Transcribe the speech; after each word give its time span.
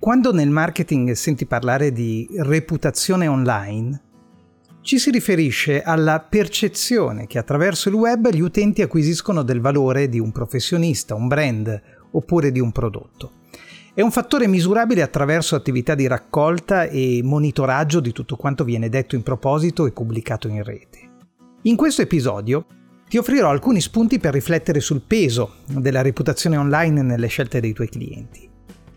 Quando 0.00 0.32
nel 0.32 0.48
marketing 0.48 1.10
senti 1.12 1.44
parlare 1.44 1.90
di 1.90 2.28
reputazione 2.36 3.26
online, 3.26 4.00
ci 4.80 4.96
si 4.96 5.10
riferisce 5.10 5.82
alla 5.82 6.20
percezione 6.20 7.26
che 7.26 7.36
attraverso 7.36 7.88
il 7.88 7.96
web 7.96 8.30
gli 8.30 8.40
utenti 8.40 8.80
acquisiscono 8.80 9.42
del 9.42 9.60
valore 9.60 10.08
di 10.08 10.20
un 10.20 10.30
professionista, 10.30 11.16
un 11.16 11.26
brand 11.26 11.82
oppure 12.12 12.52
di 12.52 12.60
un 12.60 12.70
prodotto. 12.70 13.32
È 13.92 14.00
un 14.00 14.12
fattore 14.12 14.46
misurabile 14.46 15.02
attraverso 15.02 15.56
attività 15.56 15.96
di 15.96 16.06
raccolta 16.06 16.84
e 16.84 17.20
monitoraggio 17.24 17.98
di 17.98 18.12
tutto 18.12 18.36
quanto 18.36 18.62
viene 18.62 18.88
detto 18.88 19.16
in 19.16 19.24
proposito 19.24 19.84
e 19.84 19.90
pubblicato 19.90 20.46
in 20.46 20.62
rete. 20.62 21.10
In 21.62 21.74
questo 21.74 22.02
episodio 22.02 22.66
ti 23.08 23.18
offrirò 23.18 23.50
alcuni 23.50 23.80
spunti 23.80 24.20
per 24.20 24.32
riflettere 24.32 24.78
sul 24.78 25.02
peso 25.04 25.56
della 25.66 26.02
reputazione 26.02 26.56
online 26.56 27.02
nelle 27.02 27.26
scelte 27.26 27.58
dei 27.58 27.72
tuoi 27.72 27.88
clienti. 27.88 28.47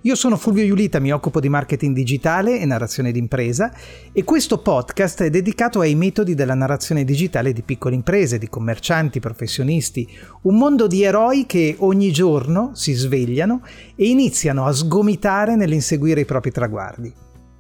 Io 0.04 0.16
sono 0.16 0.36
Fulvio 0.36 0.64
Iulita, 0.64 0.98
mi 1.00 1.14
occupo 1.14 1.40
di 1.40 1.48
marketing 1.48 1.94
digitale 1.94 2.60
e 2.60 2.66
narrazione 2.66 3.12
d'impresa 3.12 3.72
e 4.12 4.24
questo 4.24 4.58
podcast 4.58 5.22
è 5.22 5.30
dedicato 5.30 5.80
ai 5.80 5.94
metodi 5.94 6.34
della 6.34 6.56
narrazione 6.56 7.04
digitale 7.04 7.54
di 7.54 7.62
piccole 7.62 7.94
imprese, 7.94 8.40
di 8.40 8.50
commercianti, 8.50 9.20
professionisti, 9.20 10.10
un 10.42 10.58
mondo 10.58 10.88
di 10.88 11.04
eroi 11.04 11.46
che 11.46 11.76
ogni 11.78 12.12
giorno 12.12 12.72
si 12.74 12.94
svegliano 12.94 13.62
e 13.96 14.08
iniziano 14.08 14.66
a 14.66 14.72
sgomitare 14.72 15.56
nell'inseguire 15.56 16.22
i 16.22 16.26
propri 16.26 16.50
traguardi. 16.50 17.14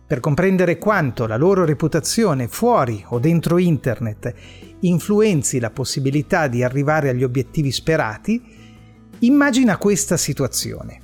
Per 0.08 0.20
comprendere 0.20 0.80
quanto 0.80 1.28
la 1.28 1.38
loro 1.38 1.64
reputazione 1.64 2.48
fuori 2.48 3.06
o 3.10 3.20
dentro 3.20 3.60
internet 3.60 4.34
influenzi 4.80 5.60
la 5.60 5.70
possibilità 5.70 6.48
di 6.48 6.64
arrivare 6.64 7.10
agli 7.10 7.24
obiettivi 7.24 7.72
sperati, 7.72 8.42
immagina 9.20 9.78
questa 9.78 10.18
situazione. 10.18 11.01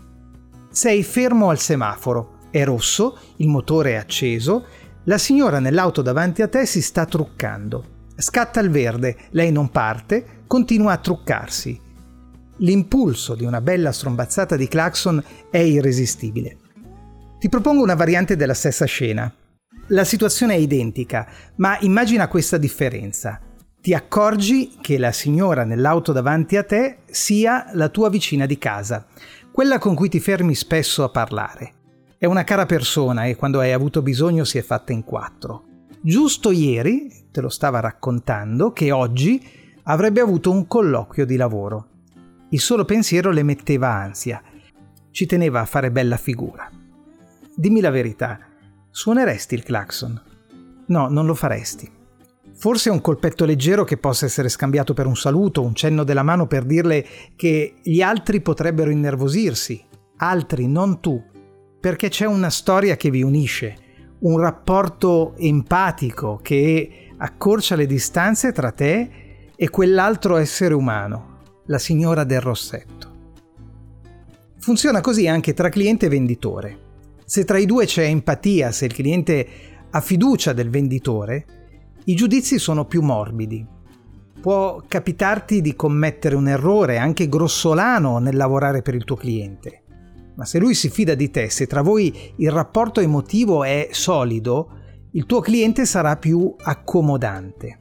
Sei 0.78 1.02
fermo 1.02 1.50
al 1.50 1.58
semaforo, 1.58 2.38
è 2.52 2.64
rosso, 2.64 3.17
il 3.38 3.47
motore 3.47 3.94
è 3.94 3.95
acceso, 3.95 4.64
la 5.06 5.17
signora 5.17 5.59
nell'auto 5.59 6.03
davanti 6.03 6.44
a 6.44 6.47
te 6.47 6.67
si 6.67 6.83
sta 6.83 7.08
truccando. 7.08 8.06
Scatta 8.16 8.59
il 8.59 8.70
verde, 8.70 9.17
lei 9.31 9.52
non 9.52 9.72
parte, 9.72 10.44
continua 10.45 10.92
a 10.92 10.98
truccarsi. 10.98 11.81
L'impulso 12.58 13.33
di 13.33 13.44
una 13.44 13.59
bella 13.59 13.92
strombazzata 13.92 14.55
di 14.55 14.67
clacson 14.67 15.23
è 15.50 15.58
irresistibile. 15.58 16.58
Ti 17.39 17.50
propongo 17.50 17.81
una 17.81 17.95
variante 17.95 18.36
della 18.36 18.53
stessa 18.53 18.86
scena. 18.86 19.33
La 19.88 20.03
situazione 20.03 20.53
è 20.53 20.58
identica, 20.58 21.28
ma 21.55 21.80
immagina 21.80 22.28
questa 22.28 22.58
differenza 22.58 23.42
ti 23.88 23.94
accorgi 23.94 24.80
che 24.81 24.98
la 24.98 25.14
signora 25.14 25.64
nell'auto 25.64 26.11
davanti 26.11 26.58
a 26.58 26.64
te 26.64 26.98
sia 27.05 27.70
la 27.72 27.88
tua 27.88 28.09
vicina 28.09 28.45
di 28.45 28.58
casa, 28.58 29.05
quella 29.58 29.80
con 29.80 29.95
cui 29.95 30.08
ti 30.08 30.19
fermi 30.19 30.53
spesso 30.53 31.03
a 31.03 31.09
parlare. 31.09 31.73
È 32.19 32.27
una 32.27 32.44
cara 32.44 32.67
persona 32.67 33.25
e 33.25 33.36
quando 33.36 33.59
hai 33.59 33.72
avuto 33.72 34.03
bisogno 34.03 34.44
si 34.44 34.59
è 34.59 34.61
fatta 34.61 34.94
in 34.94 35.03
quattro. 35.03 35.64
Giusto 35.99 36.52
ieri, 36.52 37.11
te 37.31 37.41
lo 37.41 37.49
stava 37.49 37.80
raccontando, 37.80 38.72
che 38.72 38.91
oggi 38.91 39.44
avrebbe 39.86 40.22
avuto 40.22 40.52
un 40.52 40.67
colloquio 40.67 41.25
di 41.25 41.38
lavoro. 41.38 41.87
Il 42.49 42.59
solo 42.59 42.86
pensiero 42.86 43.32
le 43.32 43.42
metteva 43.42 43.92
ansia. 43.92 44.43
Ci 45.09 45.26
teneva 45.26 45.61
a 45.61 45.65
fare 45.65 45.89
bella 45.89 46.17
figura. 46.17 46.70
Dimmi 47.55 47.82
la 47.82 47.89
verità, 47.89 48.37
suoneresti 48.92 49.55
il 49.55 49.64
clacson? 49.64 50.21
No, 50.86 51.08
non 51.08 51.26
lo 51.26 51.33
faresti. 51.33 51.96
Forse 52.60 52.90
un 52.90 53.02
colpetto 53.02 53.45
leggero 53.45 53.84
che 53.84 53.98
possa 53.98 54.26
essere 54.26 54.50
scambiato 54.50 54.95
per 54.95 55.06
un 55.06 55.16
saluto, 55.16 55.62
un 55.62 55.76
cenno 55.76 56.04
della 56.04 56.23
mano 56.23 56.48
per 56.48 56.64
dirle 56.64 57.06
che 57.36 57.76
gli 57.84 58.02
altri 58.02 58.42
potrebbero 58.42 58.90
innervosirsi, 58.90 59.86
altri, 60.18 60.68
non 60.68 61.00
tu, 61.00 61.23
perché 61.80 62.10
c'è 62.10 62.26
una 62.26 62.50
storia 62.50 62.95
che 62.95 63.12
vi 63.12 63.22
unisce, 63.22 63.76
un 64.20 64.40
rapporto 64.40 65.36
empatico 65.38 66.40
che 66.42 67.10
accorcia 67.18 67.76
le 67.76 67.86
distanze 67.86 68.52
tra 68.52 68.72
te 68.72 69.10
e 69.56 69.70
quell'altro 69.70 70.38
essere 70.38 70.74
umano, 70.74 71.62
la 71.68 71.78
signora 71.78 72.24
del 72.24 72.42
rossetto. 72.42 73.16
Funziona 74.58 75.00
così 75.02 75.28
anche 75.28 75.54
tra 75.54 75.70
cliente 75.70 76.08
e 76.08 76.10
venditore. 76.10 76.80
Se 77.24 77.45
tra 77.45 77.60
i 77.60 77.68
due 77.68 77.86
c'è 77.86 78.06
empatia, 78.06 78.72
se 78.72 78.86
il 78.86 78.94
cliente 78.94 79.48
ha 79.92 80.02
fiducia 80.02 80.54
del 80.54 80.72
venditore, 80.72 81.45
i 82.10 82.16
giudizi 82.16 82.58
sono 82.58 82.86
più 82.86 83.02
morbidi. 83.02 83.68
Può 84.40 84.82
capitarti 84.88 85.60
di 85.60 85.76
commettere 85.76 86.36
un 86.36 86.48
errore 86.48 87.00
anche 87.00 87.28
grossolano 87.28 88.20
nel 88.20 88.38
lavorare 88.38 88.82
per 88.82 88.95
il 88.95 89.04
tuo 89.04 89.18
cliente. 89.18 89.84
Ma 90.38 90.45
se 90.45 90.58
lui 90.58 90.73
si 90.73 90.90
fida 90.90 91.16
di 91.16 91.30
te, 91.32 91.50
se 91.50 91.68
tra 91.68 91.82
voi 91.82 92.16
il 92.38 92.50
rapporto 92.50 93.02
emotivo 93.02 93.66
è 93.66 93.90
solido, 93.92 94.70
il 95.12 95.26
tuo 95.26 95.42
cliente 95.42 95.86
sarà 95.86 96.16
più 96.16 96.56
accomodante. 96.58 97.78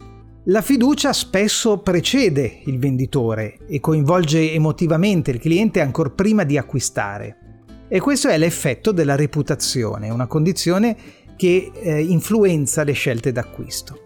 La 0.47 0.61
fiducia 0.61 1.13
spesso 1.13 1.79
precede 1.79 2.63
il 2.65 2.81
venditore 2.81 3.59
e 3.69 3.79
coinvolge 3.79 4.51
emotivamente 4.53 5.31
il 5.31 5.39
cliente 5.39 5.81
ancora 5.81 6.11
prima 6.11 6.43
di 6.43 6.59
acquistare. 6.59 7.37
E 7.87 8.01
questo 8.01 8.27
è 8.27 8.37
l'effetto 8.37 8.91
della 8.91 9.15
reputazione, 9.15 10.11
una 10.11 10.27
condizione 10.27 10.97
che 11.37 11.71
eh, 11.73 12.03
influenza 12.03 12.83
le 12.83 12.93
scelte 12.93 13.31
d'acquisto. 13.31 14.01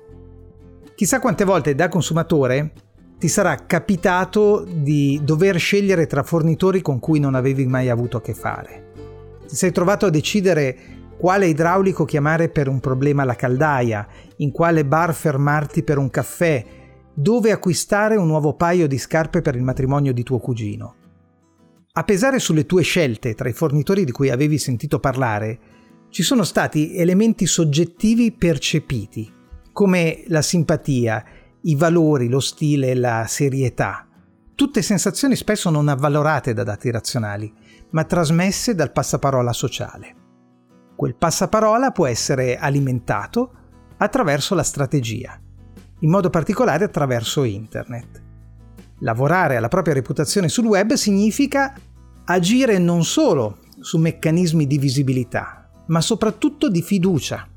Chissà 1.01 1.19
quante 1.19 1.45
volte 1.45 1.75
da 1.75 1.89
consumatore 1.89 2.73
ti 3.19 3.27
sarà 3.27 3.65
capitato 3.65 4.67
di 4.71 5.19
dover 5.25 5.59
scegliere 5.59 6.07
tra 6.07 6.23
fornitori 6.23 6.83
con 6.83 6.99
cui 6.99 7.19
non 7.19 7.35
avevi 7.35 7.65
mai 7.65 7.89
avuto 7.89 8.19
a 8.19 8.21
che 8.21 8.35
fare. 8.35 8.93
Ti 9.49 9.57
sei 9.57 9.73
trovato 9.73 10.05
a 10.05 10.11
decidere 10.11 10.77
quale 11.17 11.47
idraulico 11.47 12.05
chiamare 12.05 12.51
per 12.51 12.69
un 12.69 12.81
problema 12.81 13.23
alla 13.23 13.35
caldaia, 13.35 14.07
in 14.37 14.53
quale 14.53 14.85
bar 14.85 15.15
fermarti 15.15 15.85
per 15.85 15.97
un 15.97 16.11
caffè, 16.11 16.63
dove 17.15 17.51
acquistare 17.51 18.17
un 18.17 18.27
nuovo 18.27 18.53
paio 18.53 18.87
di 18.87 18.99
scarpe 18.99 19.41
per 19.41 19.57
il 19.57 19.63
matrimonio 19.63 20.13
di 20.13 20.23
tuo 20.23 20.39
cugino. 20.39 20.97
A 21.93 22.05
pesare 22.05 22.39
sulle 22.39 22.67
tue 22.67 22.83
scelte 22.83 23.33
tra 23.33 23.49
i 23.49 23.55
fornitori 23.55 24.05
di 24.05 24.13
cui 24.13 24.29
avevi 24.29 24.59
sentito 24.59 25.01
parlare, 25.01 25.59
ci 26.11 26.23
sono 26.23 26.43
stati 26.45 26.95
elementi 26.95 27.47
soggettivi 27.47 28.33
percepiti 28.33 29.39
come 29.73 30.25
la 30.29 30.43
simpatia, 30.43 31.25
i 31.63 31.75
valori, 31.75 32.29
lo 32.29 32.41
stile, 32.41 32.95
la 32.95 33.25
serietà. 33.27 34.07
Tutte 34.55 34.83
sensazioni 34.83 35.37
spesso 35.37 35.71
non 35.71 35.89
avvalorate 35.89 36.53
da 36.53 36.65
dati 36.65 36.91
razionali, 36.91 37.53
ma 37.91 38.05
trasmesse 38.05 38.75
dal 38.75 38.93
passaparola 38.93 39.53
sociale. 39.53 40.15
Quel 40.97 41.17
passaparola 41.17 41.93
può 41.93 42.07
essere 42.07 42.59
alimentato 42.59 43.53
attraverso 43.97 44.55
la 44.55 44.63
strategia, 44.63 45.41
in 46.01 46.11
modo 46.11 46.31
particolare 46.31 46.85
attraverso 46.85 47.45
internet. 47.45 48.23
Lavorare 49.01 49.57
alla 49.57 49.69
propria 49.69 49.95
reputazione 49.95 50.49
sul 50.49 50.67
web 50.67 50.93
significa 50.93 51.75
agire 52.25 52.79
non 52.79 53.03
solo 53.05 53.61
su 53.81 53.99
meccanismi 53.99 54.67
di 54.67 54.79
visibilità, 54.79 55.71
ma 55.87 56.01
soprattutto 56.03 56.69
di 56.69 56.83
fiducia 56.83 57.50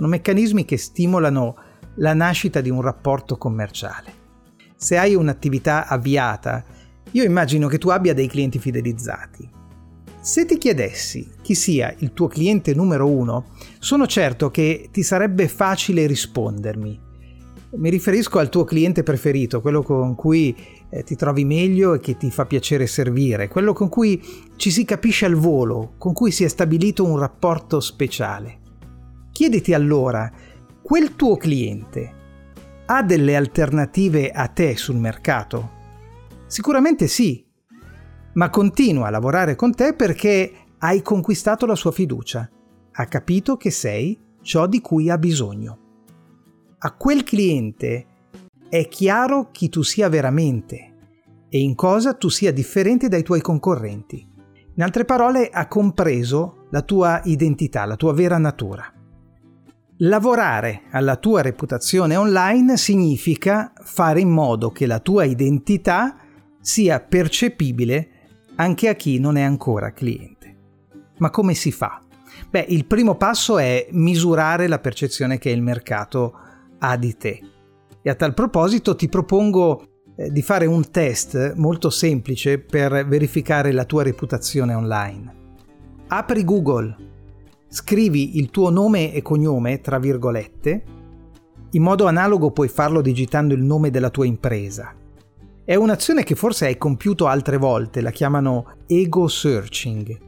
sono 0.00 0.12
meccanismi 0.12 0.64
che 0.64 0.78
stimolano 0.78 1.56
la 1.96 2.14
nascita 2.14 2.62
di 2.62 2.70
un 2.70 2.80
rapporto 2.80 3.36
commerciale. 3.36 4.14
Se 4.74 4.96
hai 4.96 5.14
un'attività 5.14 5.86
avviata, 5.86 6.64
io 7.10 7.22
immagino 7.22 7.68
che 7.68 7.76
tu 7.76 7.90
abbia 7.90 8.14
dei 8.14 8.26
clienti 8.26 8.58
fidelizzati. 8.58 9.46
Se 10.22 10.46
ti 10.46 10.56
chiedessi 10.56 11.30
chi 11.42 11.54
sia 11.54 11.94
il 11.98 12.14
tuo 12.14 12.28
cliente 12.28 12.72
numero 12.74 13.08
uno, 13.08 13.50
sono 13.78 14.06
certo 14.06 14.50
che 14.50 14.88
ti 14.90 15.02
sarebbe 15.02 15.48
facile 15.48 16.06
rispondermi. 16.06 17.00
Mi 17.72 17.90
riferisco 17.90 18.38
al 18.38 18.48
tuo 18.48 18.64
cliente 18.64 19.02
preferito, 19.02 19.60
quello 19.60 19.82
con 19.82 20.14
cui 20.14 20.56
eh, 20.88 21.02
ti 21.02 21.14
trovi 21.14 21.44
meglio 21.44 21.92
e 21.92 22.00
che 22.00 22.16
ti 22.16 22.30
fa 22.30 22.46
piacere 22.46 22.86
servire, 22.86 23.48
quello 23.48 23.74
con 23.74 23.90
cui 23.90 24.18
ci 24.56 24.70
si 24.70 24.86
capisce 24.86 25.26
al 25.26 25.34
volo, 25.34 25.92
con 25.98 26.14
cui 26.14 26.30
si 26.30 26.42
è 26.42 26.48
stabilito 26.48 27.04
un 27.04 27.18
rapporto 27.18 27.80
speciale. 27.80 28.59
Chiediti 29.40 29.72
allora, 29.72 30.30
quel 30.82 31.16
tuo 31.16 31.38
cliente 31.38 32.14
ha 32.84 33.02
delle 33.02 33.36
alternative 33.36 34.28
a 34.28 34.48
te 34.48 34.76
sul 34.76 34.96
mercato? 34.96 35.70
Sicuramente 36.46 37.06
sì, 37.06 37.42
ma 38.34 38.50
continua 38.50 39.06
a 39.06 39.10
lavorare 39.10 39.54
con 39.54 39.74
te 39.74 39.94
perché 39.94 40.52
hai 40.80 41.00
conquistato 41.00 41.64
la 41.64 41.74
sua 41.74 41.90
fiducia, 41.90 42.50
ha 42.92 43.04
capito 43.06 43.56
che 43.56 43.70
sei 43.70 44.20
ciò 44.42 44.66
di 44.66 44.82
cui 44.82 45.08
ha 45.08 45.16
bisogno. 45.16 45.78
A 46.76 46.92
quel 46.92 47.24
cliente 47.24 48.06
è 48.68 48.88
chiaro 48.88 49.48
chi 49.52 49.70
tu 49.70 49.80
sia 49.80 50.10
veramente 50.10 50.96
e 51.48 51.58
in 51.60 51.74
cosa 51.74 52.12
tu 52.12 52.28
sia 52.28 52.52
differente 52.52 53.08
dai 53.08 53.22
tuoi 53.22 53.40
concorrenti. 53.40 54.30
In 54.74 54.82
altre 54.82 55.06
parole, 55.06 55.48
ha 55.48 55.66
compreso 55.66 56.66
la 56.72 56.82
tua 56.82 57.22
identità, 57.24 57.86
la 57.86 57.96
tua 57.96 58.12
vera 58.12 58.36
natura. 58.36 58.96
Lavorare 60.02 60.84
alla 60.92 61.16
tua 61.16 61.42
reputazione 61.42 62.16
online 62.16 62.78
significa 62.78 63.70
fare 63.82 64.20
in 64.20 64.30
modo 64.30 64.70
che 64.70 64.86
la 64.86 64.98
tua 64.98 65.24
identità 65.24 66.16
sia 66.58 67.00
percepibile 67.00 68.08
anche 68.54 68.88
a 68.88 68.94
chi 68.94 69.18
non 69.18 69.36
è 69.36 69.42
ancora 69.42 69.92
cliente. 69.92 70.56
Ma 71.18 71.28
come 71.28 71.52
si 71.52 71.70
fa? 71.70 72.00
Beh, 72.48 72.64
il 72.68 72.86
primo 72.86 73.16
passo 73.16 73.58
è 73.58 73.88
misurare 73.90 74.68
la 74.68 74.78
percezione 74.78 75.36
che 75.36 75.50
il 75.50 75.60
mercato 75.60 76.34
ha 76.78 76.96
di 76.96 77.18
te. 77.18 77.40
E 78.00 78.08
a 78.08 78.14
tal 78.14 78.32
proposito 78.32 78.96
ti 78.96 79.10
propongo 79.10 79.86
eh, 80.16 80.30
di 80.30 80.40
fare 80.40 80.64
un 80.64 80.90
test 80.90 81.56
molto 81.56 81.90
semplice 81.90 82.58
per 82.58 83.06
verificare 83.06 83.70
la 83.70 83.84
tua 83.84 84.02
reputazione 84.02 84.72
online. 84.72 85.34
Apri 86.06 86.42
Google, 86.42 86.96
scrivi 87.70 88.36
il 88.38 88.50
tuo 88.50 88.68
nome 88.68 89.14
e 89.14 89.22
cognome, 89.22 89.80
tra 89.80 90.00
virgolette, 90.00 90.82
in 91.70 91.82
modo 91.82 92.06
analogo 92.06 92.50
puoi 92.50 92.66
farlo 92.66 93.00
digitando 93.00 93.54
il 93.54 93.62
nome 93.62 93.90
della 93.90 94.10
tua 94.10 94.26
impresa. 94.26 94.92
È 95.64 95.74
un'azione 95.76 96.24
che 96.24 96.34
forse 96.34 96.66
hai 96.66 96.76
compiuto 96.76 97.28
altre 97.28 97.56
volte, 97.56 98.00
la 98.00 98.10
chiamano 98.10 98.78
ego 98.88 99.28
searching, 99.28 100.18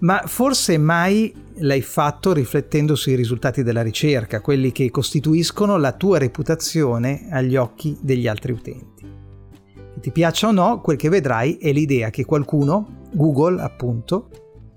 ma 0.00 0.22
forse 0.26 0.78
mai 0.78 1.34
l'hai 1.56 1.82
fatto 1.82 2.32
riflettendo 2.32 2.94
sui 2.94 3.16
risultati 3.16 3.64
della 3.64 3.82
ricerca, 3.82 4.40
quelli 4.40 4.70
che 4.70 4.90
costituiscono 4.92 5.76
la 5.76 5.92
tua 5.92 6.18
reputazione 6.18 7.26
agli 7.30 7.56
occhi 7.56 7.98
degli 8.00 8.28
altri 8.28 8.52
utenti. 8.52 9.08
Ti 10.00 10.10
piaccia 10.12 10.46
o 10.46 10.52
no, 10.52 10.80
quel 10.80 10.96
che 10.96 11.08
vedrai 11.08 11.56
è 11.56 11.72
l'idea 11.72 12.10
che 12.10 12.24
qualcuno, 12.24 13.08
Google 13.12 13.60
appunto, 13.60 14.30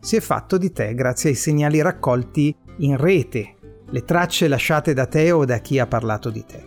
si 0.04 0.18
è 0.18 0.20
fatto 0.20 0.58
di 0.58 0.74
te 0.74 0.94
grazie 0.96 1.30
ai 1.30 1.36
segnali 1.36 1.82
raccolti 1.82 2.54
in 2.80 2.98
rete, 2.98 3.56
le 3.90 4.04
tracce 4.04 4.50
lasciate 4.50 4.94
da 4.94 5.06
te 5.06 5.32
o 5.32 5.46
da 5.46 5.60
chi 5.60 5.80
ha 5.80 5.88
parlato 5.88 6.30
di 6.30 6.44
te. 6.46 6.62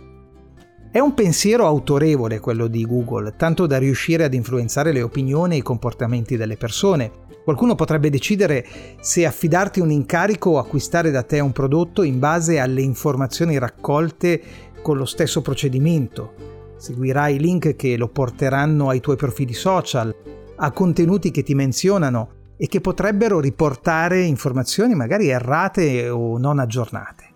È 0.89 0.97
un 0.97 1.13
pensiero 1.13 1.67
autorevole 1.67 2.39
quello 2.39 2.65
di 2.65 2.83
Google, 2.83 3.35
tanto 3.37 3.67
da 3.67 3.77
riuscire 3.77 4.23
ad 4.23 4.33
influenzare 4.33 4.91
le 4.91 5.03
opinioni 5.03 5.53
e 5.53 5.57
i 5.59 5.61
comportamenti 5.61 6.35
delle 6.35 6.57
persone. 6.57 7.11
Qualcuno 7.43 7.75
potrebbe 7.75 8.09
decidere 8.09 8.65
se 9.01 9.23
affidarti 9.23 9.81
un 9.81 9.91
incarico 9.91 10.49
o 10.49 10.57
acquistare 10.57 11.11
da 11.11 11.21
te 11.21 11.39
un 11.39 11.51
prodotto 11.51 12.01
in 12.01 12.17
base 12.17 12.57
alle 12.57 12.81
informazioni 12.81 13.59
raccolte 13.59 14.41
con 14.81 14.97
lo 14.97 15.05
stesso 15.05 15.43
procedimento. 15.43 16.33
Seguirai 16.75 17.35
i 17.35 17.39
link 17.39 17.75
che 17.75 17.97
lo 17.97 18.07
porteranno 18.07 18.89
ai 18.89 18.99
tuoi 18.99 19.15
profili 19.15 19.53
social, 19.53 20.15
a 20.55 20.71
contenuti 20.71 21.29
che 21.29 21.43
ti 21.43 21.53
menzionano 21.53 22.36
e 22.57 22.67
che 22.67 22.81
potrebbero 22.81 23.39
riportare 23.39 24.23
informazioni 24.23 24.95
magari 24.95 25.29
errate 25.29 26.09
o 26.09 26.37
non 26.37 26.59
aggiornate. 26.59 27.35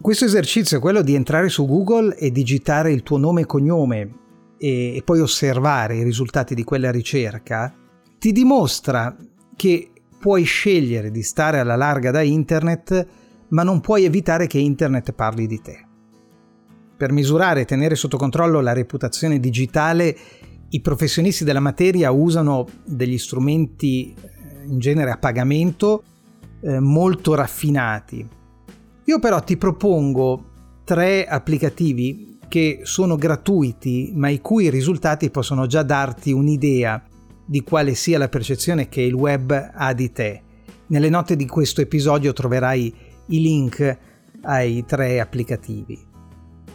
Questo 0.00 0.24
esercizio 0.26 0.78
è 0.78 0.80
quello 0.80 1.02
di 1.02 1.14
entrare 1.14 1.48
su 1.48 1.66
Google 1.66 2.16
e 2.16 2.30
digitare 2.30 2.92
il 2.92 3.02
tuo 3.02 3.16
nome 3.16 3.42
e 3.42 3.46
cognome 3.46 4.14
e, 4.58 5.02
poi 5.04 5.20
osservare 5.20 5.96
i 5.96 6.02
risultati 6.02 6.54
di 6.54 6.62
quella 6.62 6.90
ricerca, 6.90 7.74
ti 8.18 8.32
dimostra 8.32 9.16
che 9.56 9.90
puoi 10.18 10.44
scegliere 10.44 11.10
di 11.10 11.22
stare 11.22 11.58
alla 11.58 11.76
larga 11.76 12.10
da 12.10 12.22
internet, 12.22 13.06
ma 13.48 13.62
non 13.62 13.80
puoi 13.80 14.04
evitare 14.04 14.46
che 14.46 14.58
internet 14.58 15.12
parli 15.12 15.46
di 15.46 15.60
te. 15.60 15.86
Per 16.96 17.12
misurare 17.12 17.62
e 17.62 17.64
tenere 17.64 17.94
sotto 17.94 18.16
controllo 18.16 18.60
la 18.60 18.72
reputazione 18.72 19.40
digitale, 19.40 20.16
i 20.70 20.80
professionisti 20.80 21.44
della 21.44 21.60
materia 21.60 22.10
usano 22.10 22.66
degli 22.84 23.18
strumenti 23.18 24.14
in 24.66 24.78
genere 24.78 25.10
a 25.10 25.18
pagamento, 25.18 26.02
eh, 26.60 26.80
molto 26.80 27.34
raffinati. 27.34 28.26
Io 29.04 29.18
però 29.18 29.40
ti 29.40 29.56
propongo 29.56 30.44
tre 30.84 31.26
applicativi 31.26 32.38
che 32.48 32.80
sono 32.82 33.16
gratuiti 33.16 34.12
ma 34.14 34.28
i 34.28 34.40
cui 34.40 34.70
risultati 34.70 35.30
possono 35.30 35.66
già 35.66 35.82
darti 35.82 36.32
un'idea 36.32 37.02
di 37.44 37.62
quale 37.62 37.94
sia 37.94 38.18
la 38.18 38.28
percezione 38.28 38.88
che 38.88 39.02
il 39.02 39.14
web 39.14 39.72
ha 39.74 39.92
di 39.92 40.12
te. 40.12 40.42
Nelle 40.86 41.08
note 41.08 41.36
di 41.36 41.46
questo 41.46 41.80
episodio 41.80 42.32
troverai 42.32 42.94
i 43.26 43.40
link 43.40 43.98
ai 44.42 44.84
tre 44.86 45.20
applicativi. 45.20 45.98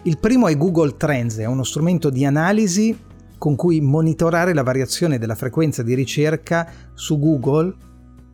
Il 0.03 0.17
primo 0.19 0.47
è 0.47 0.57
Google 0.57 0.97
Trends, 0.97 1.37
è 1.37 1.45
uno 1.45 1.63
strumento 1.63 2.09
di 2.09 2.25
analisi 2.25 2.95
con 3.39 3.55
cui 3.55 3.81
monitorare 3.81 4.53
la 4.53 4.61
variazione 4.61 5.17
della 5.17 5.33
frequenza 5.33 5.81
di 5.81 5.95
ricerca 5.95 6.69
su 6.93 7.17
Google 7.17 7.73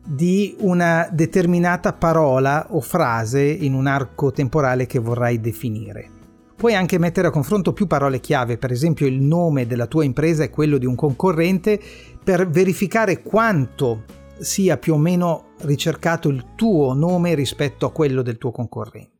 di 0.06 0.54
una 0.60 1.08
determinata 1.10 1.94
parola 1.94 2.66
o 2.70 2.80
frase 2.80 3.42
in 3.42 3.72
un 3.72 3.86
arco 3.86 4.30
temporale 4.30 4.84
che 4.84 4.98
vorrai 4.98 5.40
definire. 5.40 6.10
Puoi 6.54 6.74
anche 6.74 6.98
mettere 6.98 7.28
a 7.28 7.30
confronto 7.30 7.72
più 7.72 7.86
parole 7.86 8.20
chiave, 8.20 8.56
per 8.56 8.72
esempio 8.72 9.06
il 9.06 9.20
nome 9.20 9.66
della 9.66 9.86
tua 9.86 10.04
impresa 10.04 10.42
e 10.42 10.50
quello 10.50 10.78
di 10.78 10.86
un 10.86 10.94
concorrente, 10.94 11.80
per 12.22 12.48
verificare 12.48 13.22
quanto 13.22 14.04
sia 14.38 14.76
più 14.76 14.94
o 14.94 14.98
meno 14.98 15.52
ricercato 15.62 16.28
il 16.28 16.54
tuo 16.56 16.94
nome 16.94 17.34
rispetto 17.34 17.86
a 17.86 17.92
quello 17.92 18.22
del 18.22 18.38
tuo 18.38 18.52
concorrente. 18.52 19.15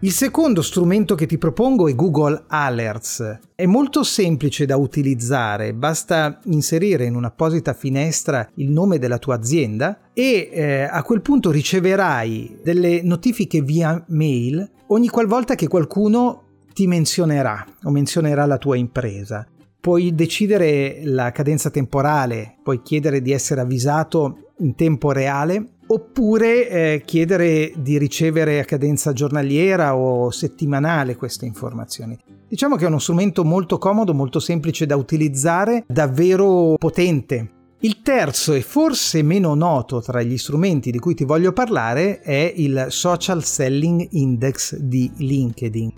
Il 0.00 0.12
secondo 0.12 0.62
strumento 0.62 1.16
che 1.16 1.26
ti 1.26 1.38
propongo 1.38 1.88
è 1.88 1.94
Google 1.96 2.44
Alerts. 2.46 3.40
È 3.56 3.66
molto 3.66 4.04
semplice 4.04 4.64
da 4.64 4.76
utilizzare, 4.76 5.74
basta 5.74 6.38
inserire 6.44 7.06
in 7.06 7.16
un'apposita 7.16 7.72
finestra 7.72 8.48
il 8.54 8.70
nome 8.70 9.00
della 9.00 9.18
tua 9.18 9.34
azienda 9.34 9.98
e 10.12 10.50
eh, 10.52 10.82
a 10.82 11.02
quel 11.02 11.20
punto 11.20 11.50
riceverai 11.50 12.60
delle 12.62 13.02
notifiche 13.02 13.60
via 13.60 14.00
mail 14.10 14.70
ogni 14.86 15.08
qualvolta 15.08 15.56
che 15.56 15.66
qualcuno 15.66 16.42
ti 16.72 16.86
menzionerà 16.86 17.66
o 17.82 17.90
menzionerà 17.90 18.46
la 18.46 18.58
tua 18.58 18.76
impresa. 18.76 19.44
Puoi 19.80 20.14
decidere 20.14 21.00
la 21.02 21.32
cadenza 21.32 21.70
temporale, 21.70 22.58
puoi 22.62 22.82
chiedere 22.82 23.20
di 23.20 23.32
essere 23.32 23.62
avvisato 23.62 24.52
in 24.58 24.76
tempo 24.76 25.10
reale 25.10 25.70
oppure 25.88 26.68
eh, 26.68 27.02
chiedere 27.04 27.72
di 27.76 27.98
ricevere 27.98 28.60
a 28.60 28.64
cadenza 28.64 29.12
giornaliera 29.12 29.96
o 29.96 30.30
settimanale 30.30 31.16
queste 31.16 31.46
informazioni. 31.46 32.18
Diciamo 32.48 32.76
che 32.76 32.84
è 32.84 32.88
uno 32.88 32.98
strumento 32.98 33.44
molto 33.44 33.78
comodo, 33.78 34.14
molto 34.14 34.40
semplice 34.40 34.86
da 34.86 34.96
utilizzare, 34.96 35.84
davvero 35.86 36.76
potente. 36.78 37.52
Il 37.80 38.02
terzo 38.02 38.54
e 38.54 38.62
forse 38.62 39.22
meno 39.22 39.54
noto 39.54 40.00
tra 40.00 40.20
gli 40.22 40.36
strumenti 40.36 40.90
di 40.90 40.98
cui 40.98 41.14
ti 41.14 41.24
voglio 41.24 41.52
parlare 41.52 42.20
è 42.20 42.52
il 42.56 42.86
Social 42.88 43.44
Selling 43.44 44.08
Index 44.12 44.76
di 44.76 45.10
LinkedIn. 45.16 45.92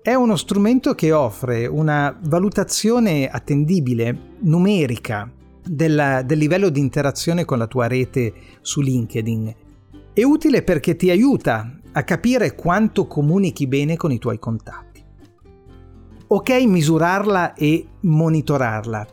È 0.00 0.14
uno 0.14 0.36
strumento 0.36 0.94
che 0.94 1.12
offre 1.12 1.66
una 1.66 2.16
valutazione 2.22 3.28
attendibile, 3.28 4.36
numerica, 4.40 5.28
della, 5.68 6.22
del 6.22 6.38
livello 6.38 6.68
di 6.68 6.80
interazione 6.80 7.44
con 7.44 7.58
la 7.58 7.66
tua 7.66 7.86
rete 7.86 8.32
su 8.60 8.80
LinkedIn. 8.80 9.54
È 10.12 10.22
utile 10.22 10.62
perché 10.62 10.96
ti 10.96 11.10
aiuta 11.10 11.78
a 11.92 12.02
capire 12.02 12.54
quanto 12.54 13.06
comunichi 13.06 13.66
bene 13.66 13.96
con 13.96 14.10
i 14.12 14.18
tuoi 14.18 14.38
contatti. 14.38 15.04
Ok 16.28 16.50
misurarla 16.64 17.54
e 17.54 17.86
monitorarla, 18.00 19.06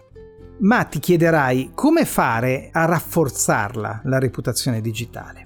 ma 0.60 0.84
ti 0.84 1.00
chiederai 1.00 1.72
come 1.74 2.06
fare 2.06 2.70
a 2.72 2.86
rafforzarla 2.86 4.02
la 4.04 4.20
reputazione 4.20 4.82
digitale. 4.82 5.45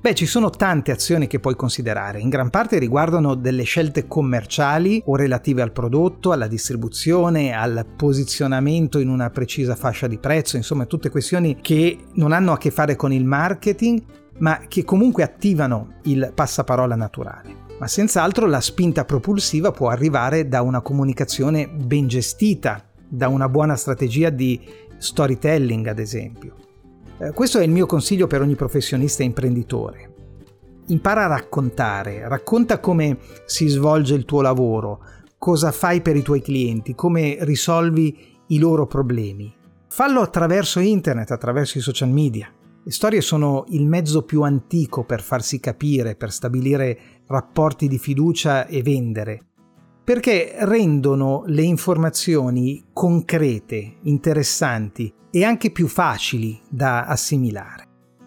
Beh, 0.00 0.14
ci 0.14 0.26
sono 0.26 0.48
tante 0.48 0.92
azioni 0.92 1.26
che 1.26 1.40
puoi 1.40 1.56
considerare, 1.56 2.20
in 2.20 2.28
gran 2.28 2.50
parte 2.50 2.78
riguardano 2.78 3.34
delle 3.34 3.64
scelte 3.64 4.06
commerciali 4.06 5.02
o 5.06 5.16
relative 5.16 5.60
al 5.60 5.72
prodotto, 5.72 6.30
alla 6.30 6.46
distribuzione, 6.46 7.52
al 7.52 7.84
posizionamento 7.96 9.00
in 9.00 9.08
una 9.08 9.28
precisa 9.30 9.74
fascia 9.74 10.06
di 10.06 10.18
prezzo, 10.18 10.56
insomma 10.56 10.86
tutte 10.86 11.10
questioni 11.10 11.58
che 11.60 11.98
non 12.12 12.30
hanno 12.30 12.52
a 12.52 12.58
che 12.58 12.70
fare 12.70 12.94
con 12.94 13.12
il 13.12 13.24
marketing, 13.24 14.00
ma 14.38 14.60
che 14.68 14.84
comunque 14.84 15.24
attivano 15.24 15.94
il 16.04 16.30
passaparola 16.32 16.94
naturale. 16.94 17.66
Ma 17.80 17.88
senz'altro 17.88 18.46
la 18.46 18.60
spinta 18.60 19.04
propulsiva 19.04 19.72
può 19.72 19.88
arrivare 19.88 20.46
da 20.46 20.62
una 20.62 20.80
comunicazione 20.80 21.68
ben 21.68 22.06
gestita, 22.06 22.84
da 23.08 23.26
una 23.26 23.48
buona 23.48 23.74
strategia 23.74 24.30
di 24.30 24.60
storytelling, 24.96 25.88
ad 25.88 25.98
esempio. 25.98 26.67
Eh, 27.20 27.32
questo 27.32 27.58
è 27.58 27.64
il 27.64 27.70
mio 27.70 27.86
consiglio 27.86 28.28
per 28.28 28.42
ogni 28.42 28.54
professionista 28.54 29.22
e 29.22 29.26
imprenditore. 29.26 30.14
Impara 30.86 31.24
a 31.24 31.28
raccontare, 31.28 32.28
racconta 32.28 32.78
come 32.78 33.18
si 33.44 33.66
svolge 33.66 34.14
il 34.14 34.24
tuo 34.24 34.40
lavoro, 34.40 35.00
cosa 35.36 35.72
fai 35.72 36.00
per 36.00 36.14
i 36.14 36.22
tuoi 36.22 36.40
clienti, 36.40 36.94
come 36.94 37.36
risolvi 37.40 38.16
i 38.48 38.58
loro 38.58 38.86
problemi. 38.86 39.52
Fallo 39.88 40.20
attraverso 40.20 40.78
internet, 40.78 41.32
attraverso 41.32 41.78
i 41.78 41.80
social 41.82 42.08
media. 42.08 42.52
Le 42.84 42.92
storie 42.92 43.20
sono 43.20 43.64
il 43.70 43.86
mezzo 43.86 44.22
più 44.22 44.42
antico 44.42 45.04
per 45.04 45.20
farsi 45.20 45.58
capire, 45.58 46.14
per 46.14 46.30
stabilire 46.30 46.98
rapporti 47.26 47.88
di 47.88 47.98
fiducia 47.98 48.66
e 48.66 48.80
vendere, 48.82 49.40
perché 50.08 50.54
rendono 50.60 51.42
le 51.48 51.60
informazioni 51.60 52.82
concrete, 52.94 53.96
interessanti 54.04 55.12
e 55.30 55.44
anche 55.44 55.70
più 55.70 55.86
facili 55.86 56.58
da 56.66 57.04
assimilare. 57.04 57.84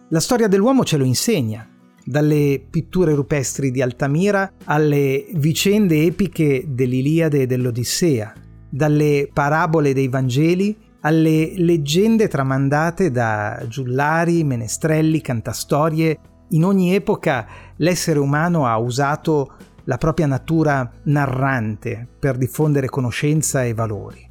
La 0.10 0.20
storia 0.20 0.48
dell'uomo 0.48 0.84
ce 0.84 0.98
lo 0.98 1.04
insegna, 1.04 1.68
dalle 2.06 2.64
pitture 2.70 3.16
rupestri 3.16 3.72
di 3.72 3.82
Altamira 3.82 4.54
alle 4.66 5.26
vicende 5.34 6.04
epiche 6.04 6.66
dell'Iliade 6.68 7.42
e 7.42 7.48
dell'Odissea, 7.48 8.32
dalle 8.70 9.28
parabole 9.34 9.92
dei 9.92 10.08
Vangeli 10.08 10.78
alle 11.00 11.54
leggende 11.56 12.28
tramandate 12.28 13.10
da 13.10 13.60
giullari, 13.68 14.44
menestrelli, 14.44 15.20
cantastorie. 15.20 16.20
In 16.50 16.64
ogni 16.64 16.94
epoca 16.94 17.48
l'essere 17.78 18.20
umano 18.20 18.68
ha 18.68 18.78
usato 18.78 19.56
la 19.86 19.98
propria 19.98 20.28
natura 20.28 20.90
narrante 21.04 22.08
per 22.20 22.38
diffondere 22.38 22.88
conoscenza 22.88 23.64
e 23.64 23.74
valori. 23.74 24.30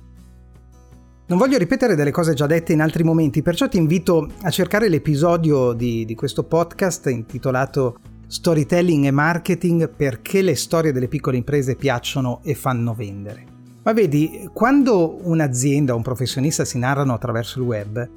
Non 1.26 1.38
voglio 1.38 1.58
ripetere 1.58 1.94
delle 1.94 2.10
cose 2.10 2.34
già 2.34 2.46
dette 2.46 2.72
in 2.72 2.80
altri 2.80 3.04
momenti, 3.04 3.40
perciò 3.40 3.68
ti 3.68 3.76
invito 3.76 4.28
a 4.42 4.50
cercare 4.50 4.88
l'episodio 4.88 5.72
di, 5.72 6.04
di 6.04 6.14
questo 6.16 6.42
podcast 6.42 7.06
intitolato 7.06 7.98
Storytelling 8.26 9.04
e 9.04 9.10
Marketing 9.10 9.88
perché 9.88 10.42
le 10.42 10.56
storie 10.56 10.92
delle 10.92 11.08
piccole 11.08 11.36
imprese 11.36 11.76
piacciono 11.76 12.40
e 12.42 12.54
fanno 12.54 12.94
vendere. 12.94 13.44
Ma 13.82 13.92
vedi, 13.92 14.48
quando 14.52 15.18
un'azienda 15.22 15.94
o 15.94 15.96
un 15.96 16.02
professionista 16.02 16.64
si 16.64 16.78
narrano 16.78 17.14
attraverso 17.14 17.60
il 17.60 17.64
web, 17.64 18.10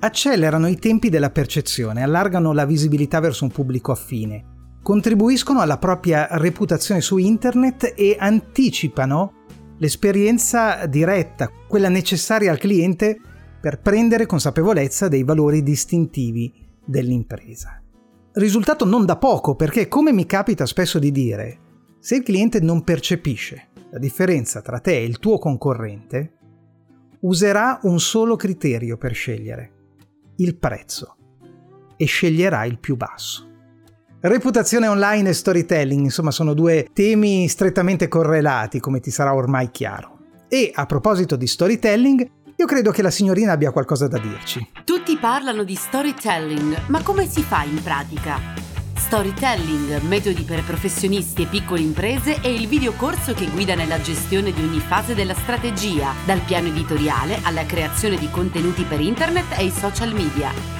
accelerano 0.00 0.66
i 0.66 0.76
tempi 0.76 1.08
della 1.08 1.30
percezione, 1.30 2.02
allargano 2.02 2.52
la 2.52 2.64
visibilità 2.64 3.20
verso 3.20 3.44
un 3.44 3.50
pubblico 3.50 3.92
affine, 3.92 4.44
contribuiscono 4.82 5.60
alla 5.60 5.78
propria 5.78 6.28
reputazione 6.32 7.00
su 7.00 7.18
internet 7.18 7.94
e 7.96 8.16
anticipano 8.18 9.34
l'esperienza 9.78 10.86
diretta, 10.86 11.50
quella 11.68 11.88
necessaria 11.88 12.50
al 12.50 12.58
cliente 12.58 13.18
per 13.60 13.80
prendere 13.80 14.26
consapevolezza 14.26 15.08
dei 15.08 15.22
valori 15.22 15.62
distintivi 15.62 16.52
dell'impresa. 16.84 17.82
Risultato 18.32 18.84
non 18.84 19.04
da 19.04 19.16
poco 19.16 19.54
perché, 19.54 19.88
come 19.88 20.12
mi 20.12 20.24
capita 20.24 20.64
spesso 20.66 20.98
di 20.98 21.10
dire, 21.10 21.58
se 21.98 22.16
il 22.16 22.22
cliente 22.22 22.60
non 22.60 22.82
percepisce 22.82 23.68
la 23.90 23.98
differenza 23.98 24.62
tra 24.62 24.78
te 24.78 24.96
e 24.96 25.04
il 25.04 25.18
tuo 25.18 25.38
concorrente, 25.38 26.34
userà 27.20 27.80
un 27.82 27.98
solo 28.00 28.36
criterio 28.36 28.96
per 28.96 29.12
scegliere, 29.12 29.72
il 30.36 30.56
prezzo, 30.56 31.16
e 31.96 32.04
sceglierà 32.06 32.64
il 32.64 32.78
più 32.78 32.96
basso. 32.96 33.49
Reputazione 34.22 34.86
online 34.86 35.30
e 35.30 35.32
storytelling, 35.32 36.04
insomma, 36.04 36.30
sono 36.30 36.52
due 36.52 36.90
temi 36.92 37.48
strettamente 37.48 38.06
correlati, 38.06 38.78
come 38.78 39.00
ti 39.00 39.10
sarà 39.10 39.32
ormai 39.32 39.70
chiaro. 39.70 40.18
E 40.46 40.70
a 40.74 40.84
proposito 40.84 41.36
di 41.36 41.46
storytelling, 41.46 42.30
io 42.54 42.66
credo 42.66 42.90
che 42.90 43.00
la 43.00 43.10
signorina 43.10 43.52
abbia 43.52 43.70
qualcosa 43.70 44.08
da 44.08 44.18
dirci. 44.18 44.72
Tutti 44.84 45.16
parlano 45.16 45.64
di 45.64 45.74
storytelling, 45.74 46.88
ma 46.88 47.02
come 47.02 47.26
si 47.26 47.40
fa 47.40 47.62
in 47.62 47.82
pratica? 47.82 48.38
Storytelling, 48.94 50.02
metodi 50.02 50.42
per 50.42 50.64
professionisti 50.64 51.44
e 51.44 51.46
piccole 51.46 51.80
imprese 51.80 52.42
è 52.42 52.48
il 52.48 52.68
videocorso 52.68 53.32
che 53.32 53.48
guida 53.48 53.74
nella 53.74 54.02
gestione 54.02 54.52
di 54.52 54.60
ogni 54.60 54.80
fase 54.80 55.14
della 55.14 55.34
strategia, 55.34 56.12
dal 56.26 56.40
piano 56.40 56.68
editoriale 56.68 57.38
alla 57.42 57.64
creazione 57.64 58.18
di 58.18 58.28
contenuti 58.30 58.82
per 58.82 59.00
internet 59.00 59.58
e 59.58 59.64
i 59.64 59.70
social 59.70 60.12
media. 60.12 60.79